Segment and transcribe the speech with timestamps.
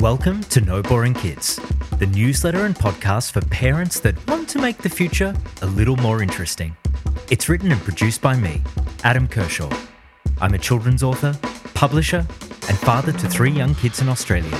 [0.00, 1.56] Welcome to No Boring Kids,
[1.98, 6.22] the newsletter and podcast for parents that want to make the future a little more
[6.22, 6.76] interesting.
[7.32, 8.62] It's written and produced by me,
[9.02, 9.68] Adam Kershaw.
[10.40, 11.36] I'm a children's author,
[11.74, 12.24] publisher,
[12.68, 14.56] and father to three young kids in Australia.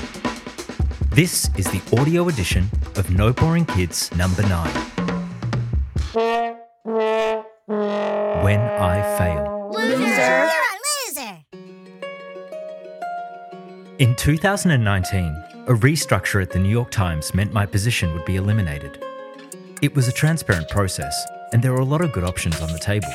[1.11, 4.69] This is the audio edition of No Boring Kids number 9.
[8.43, 9.71] When I Fail.
[9.73, 10.78] Loser!
[13.99, 19.05] In 2019, a restructure at the New York Times meant my position would be eliminated.
[19.83, 22.79] It was a transparent process, and there were a lot of good options on the
[22.79, 23.09] table.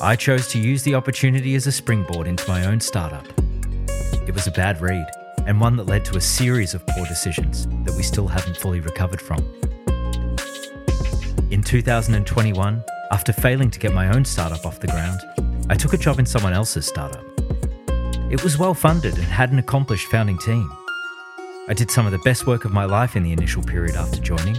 [0.00, 3.26] I chose to use the opportunity as a springboard into my own startup.
[4.26, 5.06] It was a bad read,
[5.46, 8.80] and one that led to a series of poor decisions that we still haven't fully
[8.80, 9.40] recovered from.
[11.50, 15.20] In 2021, after failing to get my own startup off the ground,
[15.68, 17.33] I took a job in someone else's startup.
[18.34, 20.68] It was well funded and had an accomplished founding team.
[21.68, 24.20] I did some of the best work of my life in the initial period after
[24.20, 24.56] joining,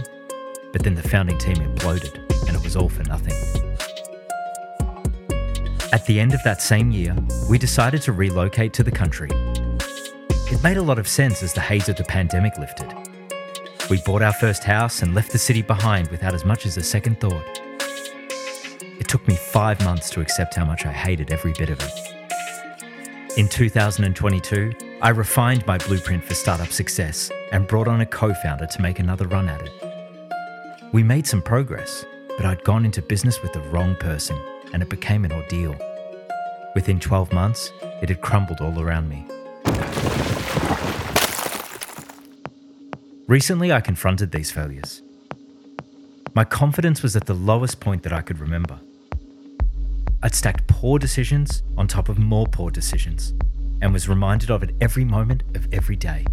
[0.72, 2.16] but then the founding team imploded
[2.48, 3.34] and it was all for nothing.
[5.92, 7.14] At the end of that same year,
[7.50, 9.28] we decided to relocate to the country.
[10.50, 12.90] It made a lot of sense as the haze of the pandemic lifted.
[13.90, 16.82] We bought our first house and left the city behind without as much as a
[16.82, 17.60] second thought.
[18.98, 22.15] It took me five months to accept how much I hated every bit of it.
[23.36, 28.64] In 2022, I refined my blueprint for startup success and brought on a co founder
[28.64, 29.72] to make another run at it.
[30.90, 32.06] We made some progress,
[32.38, 34.40] but I'd gone into business with the wrong person
[34.72, 35.76] and it became an ordeal.
[36.74, 39.26] Within 12 months, it had crumbled all around me.
[43.26, 45.02] Recently, I confronted these failures.
[46.32, 48.80] My confidence was at the lowest point that I could remember.
[50.22, 53.34] I'd stacked poor decisions on top of more poor decisions
[53.82, 56.24] and was reminded of it every moment of every day.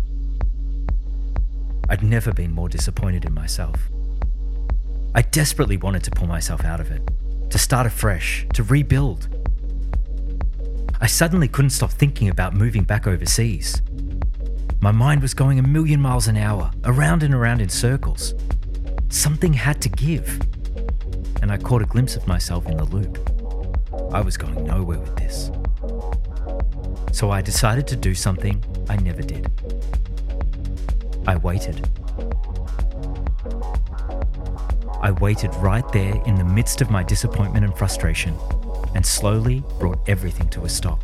[1.90, 3.90] I'd never been more disappointed in myself.
[5.14, 7.02] I desperately wanted to pull myself out of it,
[7.50, 9.28] to start afresh, to rebuild.
[11.02, 13.82] I suddenly couldn't stop thinking about moving back overseas.
[14.80, 18.34] My mind was going a million miles an hour, around and around in circles.
[19.10, 20.42] Something had to give.
[21.42, 23.33] And I caught a glimpse of myself in the loop.
[24.14, 25.50] I was going nowhere with this.
[27.12, 29.52] So I decided to do something I never did.
[31.26, 31.90] I waited.
[35.02, 38.38] I waited right there in the midst of my disappointment and frustration
[38.94, 41.04] and slowly brought everything to a stop.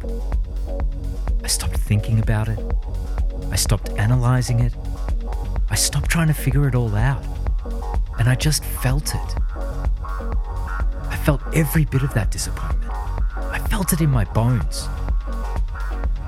[1.44, 2.60] I stopped thinking about it.
[3.50, 4.74] I stopped analysing it.
[5.72, 7.24] I stopped trying to figure it all out.
[8.20, 9.36] And I just felt it.
[10.04, 12.79] I felt every bit of that disappointment.
[13.80, 14.88] It in my bones.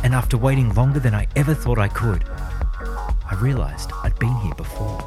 [0.04, 4.56] And after waiting longer than I ever thought I could, I realised I'd been here
[4.56, 4.98] before.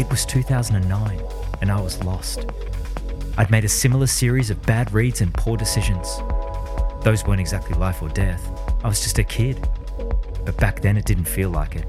[0.00, 1.22] It was 2009,
[1.60, 2.46] and I was lost.
[3.36, 6.18] I'd made a similar series of bad reads and poor decisions.
[7.04, 8.44] Those weren't exactly life or death.
[8.82, 9.68] I was just a kid.
[10.44, 11.86] But back then it didn't feel like it.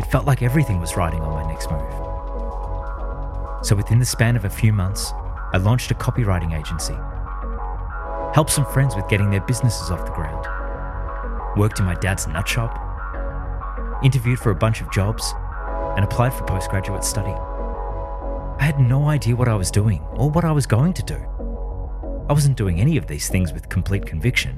[0.00, 1.92] It felt like everything was riding on my next move.
[3.64, 5.12] So within the span of a few months,
[5.52, 6.96] I launched a copywriting agency.
[8.34, 10.46] Helped some friends with getting their businesses off the ground.
[11.58, 12.78] Worked in my dad's nut shop.
[14.04, 15.34] Interviewed for a bunch of jobs
[15.96, 17.32] and applied for postgraduate study.
[17.32, 21.16] I had no idea what I was doing or what I was going to do.
[22.28, 24.54] I wasn't doing any of these things with complete conviction.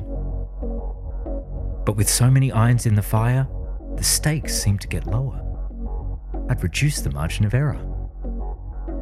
[1.86, 3.48] But with so many irons in the fire,
[3.96, 5.40] the stakes seemed to get lower.
[6.50, 7.80] I'd reduced the margin of error.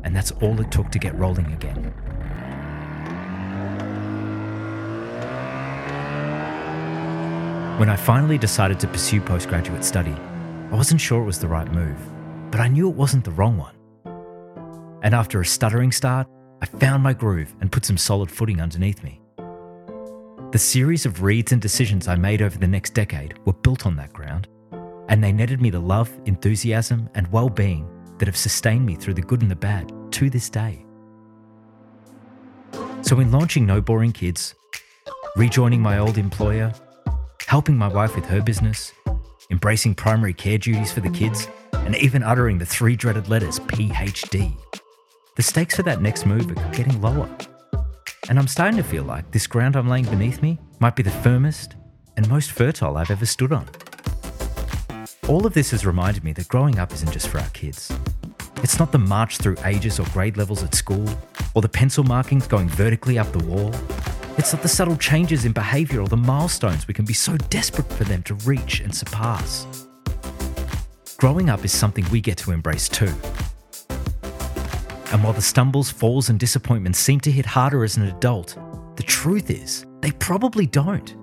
[0.04, 1.92] And that's all it took to get rolling again.
[7.80, 10.14] When I finally decided to pursue postgraduate study,
[10.70, 11.96] I wasn't sure it was the right move,
[12.50, 13.74] but I knew it wasn't the wrong one.
[15.02, 16.26] And after a stuttering start,
[16.60, 19.22] I found my groove and put some solid footing underneath me.
[20.52, 23.96] The series of reads and decisions I made over the next decade were built on
[23.96, 24.46] that ground,
[25.08, 27.88] and they netted me the love, enthusiasm, and well being
[28.18, 30.84] that have sustained me through the good and the bad to this day.
[33.00, 34.54] So, in launching No Boring Kids,
[35.34, 36.74] rejoining my old employer,
[37.50, 38.92] helping my wife with her business,
[39.50, 44.56] embracing primary care duties for the kids, and even uttering the three dreaded letters PhD,
[45.34, 47.28] the stakes for that next move are getting lower.
[48.28, 51.10] And I'm starting to feel like this ground I'm laying beneath me might be the
[51.10, 51.74] firmest
[52.16, 53.66] and most fertile I've ever stood on.
[55.26, 57.92] All of this has reminded me that growing up isn't just for our kids.
[58.62, 61.08] It's not the march through ages or grade levels at school,
[61.54, 63.74] or the pencil markings going vertically up the wall.
[64.38, 68.04] It's the subtle changes in behaviour or the milestones we can be so desperate for
[68.04, 69.66] them to reach and surpass.
[71.16, 73.12] growing up is something we get to embrace too.
[75.12, 78.56] And while the stumbles, falls, and disappointments seem to hit harder as an adult,
[78.96, 81.14] the truth is, they probably don't.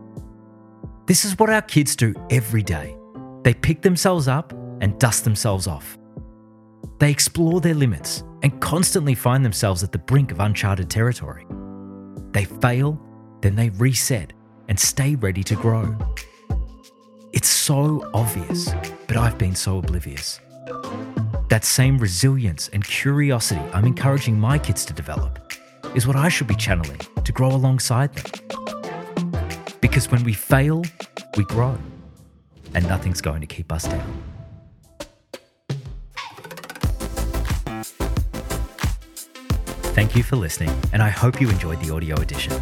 [1.07, 2.95] This is what our kids do every day.
[3.43, 4.51] They pick themselves up
[4.81, 5.97] and dust themselves off.
[6.99, 11.45] They explore their limits and constantly find themselves at the brink of uncharted territory.
[12.37, 13.01] They fail,
[13.41, 14.31] then they reset
[14.67, 15.97] and stay ready to grow.
[17.33, 18.69] It's so obvious,
[19.07, 20.39] but I've been so oblivious.
[21.49, 25.51] That same resilience and curiosity I'm encouraging my kids to develop
[25.95, 28.29] is what I should be channeling to grow alongside them.
[29.81, 30.83] Because when we fail,
[31.37, 31.75] we grow,
[32.75, 34.36] and nothing's going to keep us down.
[39.97, 42.53] Thank you for listening, and I hope you enjoyed the audio edition.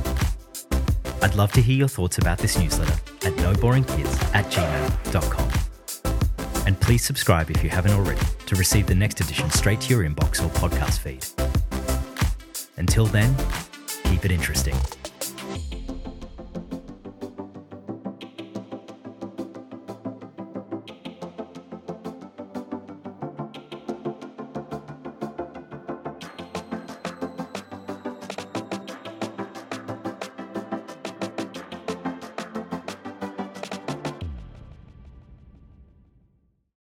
[1.22, 2.94] I'd love to hear your thoughts about this newsletter
[3.28, 5.50] at noboringkids at gmail.com.
[6.66, 10.10] And please subscribe if you haven't already to receive the next edition straight to your
[10.10, 11.26] inbox or podcast feed.
[12.78, 13.36] Until then,
[14.06, 14.76] keep it interesting.